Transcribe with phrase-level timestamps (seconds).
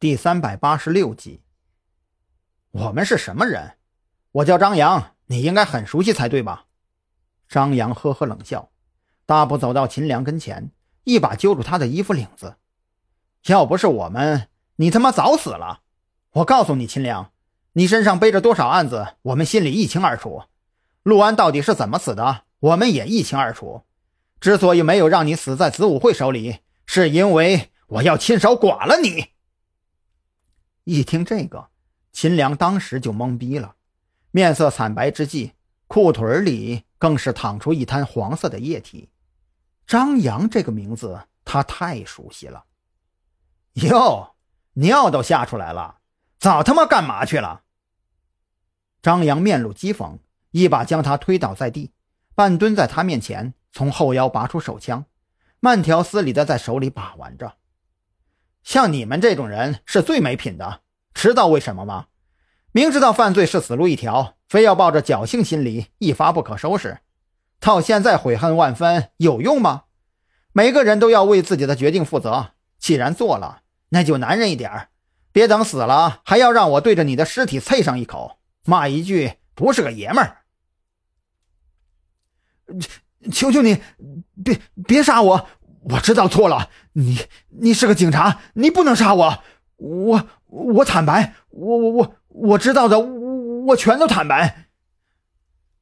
[0.00, 1.40] 第三百八十六集。
[2.70, 3.72] 我们是什么人？
[4.30, 6.66] 我叫张扬，你应该很熟悉才对吧？
[7.48, 8.70] 张扬呵呵冷笑，
[9.26, 10.70] 大步走到秦良跟前，
[11.02, 12.58] 一把揪住他的衣服领子。
[13.46, 15.80] 要不是我们，你他妈早死了！
[16.30, 17.32] 我告诉你，秦良，
[17.72, 20.44] 你身上背着多少案子，我们心里一清二楚。
[21.02, 23.82] 陆安到底是怎么死的，我们也一清二楚。
[24.38, 29.30] 之所以没有让你死在子午会手里，是因为我要亲手剐了你。
[30.88, 31.68] 一听这个，
[32.12, 33.74] 秦良当时就懵逼了，
[34.30, 35.52] 面色惨白之际，
[35.86, 39.10] 裤腿里更是淌出一滩黄色的液体。
[39.86, 42.64] 张扬这个名字他太熟悉了。
[43.74, 44.34] 哟，
[44.72, 45.98] 尿都吓出来了，
[46.38, 47.64] 早他妈干嘛去了？
[49.02, 50.16] 张扬面露讥讽，
[50.52, 51.92] 一把将他推倒在地，
[52.34, 55.04] 半蹲在他面前，从后腰拔出手枪，
[55.60, 57.56] 慢条斯理的在手里把玩着。
[58.64, 60.82] 像你们这种人是最没品的，
[61.18, 62.06] 知道为什么吗？
[62.70, 66.98] 明知道犯罪是死路一条，非要抱着侥幸心理，一发不可收拾，
[67.58, 69.82] 到现在悔恨万分，有用吗？
[70.52, 73.62] 每个人都要为自己的决定负责，既然做了。
[73.88, 74.90] 那就男人一点
[75.32, 80.44] 别等死了还要让我对着你的尸体啐上一口，骂一句不是个爷们儿。
[83.32, 83.82] 求求你，
[84.44, 85.48] 别别杀我！
[85.90, 89.42] 我知道错了，你你是个警察，你不能杀我。
[89.78, 94.66] 我我坦白，我我我我知道的，我我全都坦白。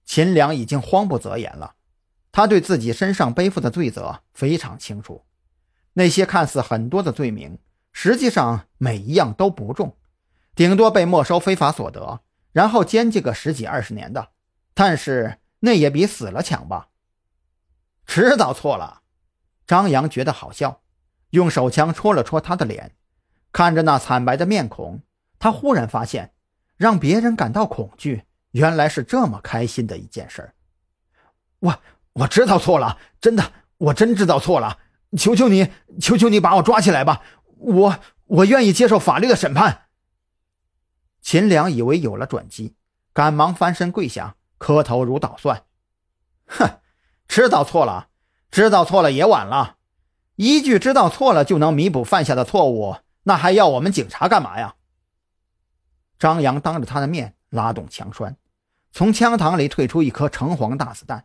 [0.04, 1.74] 秦良已经慌不择言了，
[2.30, 5.24] 他对自己身上背负的罪责非常清楚，
[5.94, 7.58] 那些看似很多的罪名。
[7.92, 9.96] 实际上每一样都不重，
[10.54, 12.20] 顶多被没收非法所得，
[12.52, 14.28] 然后监禁个十几二十年的。
[14.74, 16.88] 但是那也比死了强吧？
[18.04, 19.00] 知道错了，
[19.66, 20.82] 张扬觉得好笑，
[21.30, 22.94] 用手枪戳了戳他的脸，
[23.56, 25.00] 看着那惨白的面孔，
[25.38, 26.34] 他忽然发现，
[26.76, 30.52] 让别人感到恐惧，原来是这么开心的一件事。
[31.60, 31.80] 我
[32.12, 34.76] 我知道错了，真的，我真知道错了，
[35.16, 37.22] 求求你，求求你把我抓起来吧。
[37.56, 39.86] 我我愿意接受法律的审判。
[41.22, 42.76] 秦良以为有了转机，
[43.14, 45.62] 赶忙翻身跪下，磕头如捣蒜。
[46.44, 46.80] 哼，
[47.26, 48.08] 知道错了，
[48.50, 49.76] 知道错了也晚了。
[50.34, 52.96] 一句知道错了就能弥补犯下的错误，
[53.28, 54.76] 那还要我们警察干嘛呀？
[56.16, 58.36] 张扬当着他的面拉动枪栓，
[58.92, 61.24] 从枪膛里退出一颗橙黄大子弹。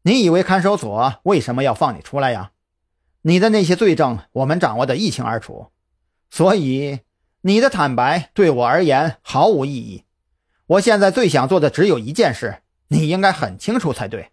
[0.00, 2.52] 你以为看守所为什么要放你出来呀？
[3.20, 5.70] 你的那些罪证，我们掌握的一清二楚，
[6.30, 7.00] 所以
[7.42, 10.04] 你的坦白对我而言毫无意义。
[10.66, 14.30] 我现在最想做的只有一件事，你应该很清楚才对。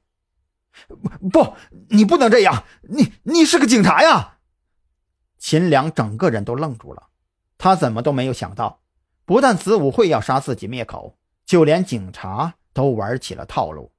[1.33, 1.53] 不，
[1.89, 4.37] 你不能这样，你你是个警察呀！
[5.51, 7.09] 秦良整个人都愣住了，
[7.57, 8.79] 他怎么都没有想到，
[9.25, 13.91] 不但子午会要杀自己灭口，就连警察都玩起了套路。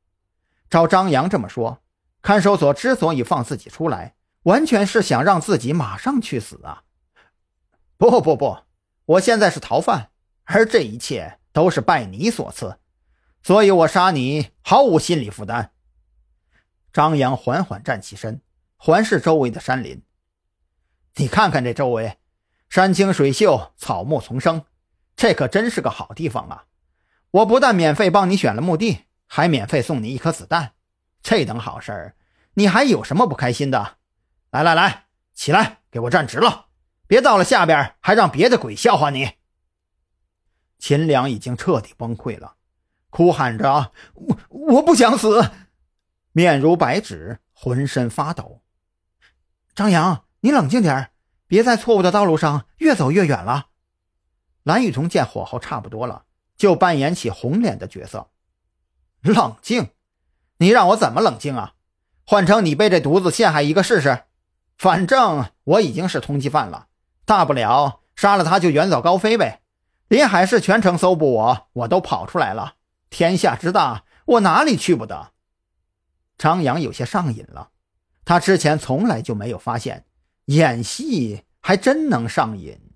[0.70, 1.82] 照张扬这么说，
[2.22, 4.14] 看守所之所以放自己出来。
[4.44, 6.84] 完全是想让自己马上去死啊！
[7.98, 8.56] 不不不，
[9.04, 10.08] 我现在是逃犯，
[10.44, 12.78] 而这一切都是拜你所赐，
[13.42, 15.72] 所以我杀你毫无心理负担。
[16.94, 18.40] 张扬缓缓站起身，
[18.78, 20.02] 环视周围的山林。
[21.16, 22.18] 你看看这周围，
[22.68, 24.64] 山清水秀，草木丛生，
[25.14, 26.64] 这可真是个好地方啊！
[27.30, 30.72] 我不但免费帮你选了墓地，还免费送你一颗子弹，
[31.22, 32.16] 这等好事儿，
[32.54, 33.98] 你还有什么不开心的？
[34.50, 36.66] 来来来，起来，给我站直了！
[37.06, 39.32] 别到了下边还让别的鬼笑话你。
[40.78, 42.56] 秦良已经彻底崩溃了，
[43.10, 45.50] 哭喊着：“我我不想死！”
[46.32, 48.62] 面如白纸，浑身发抖。
[49.74, 51.10] 张扬，你冷静点
[51.46, 53.68] 别在错误的道路上越走越远了。
[54.64, 56.24] 蓝雨桐见火候差不多了，
[56.56, 58.28] 就扮演起红脸的角色。
[59.20, 59.90] 冷静？
[60.56, 61.74] 你让我怎么冷静啊？
[62.26, 64.24] 换成你被这犊子陷害一个试试？
[64.76, 66.88] 反正我已经是通缉犯了，
[67.24, 69.62] 大不了杀了他就远走高飞呗。
[70.08, 72.74] 临海市全程搜捕我，我都跑出来了。
[73.10, 75.30] 天下之大，我哪里去不得？
[76.36, 77.70] 张扬有些上瘾了，
[78.24, 80.04] 他之前从来就没有发现，
[80.46, 82.91] 演戏还真能上瘾。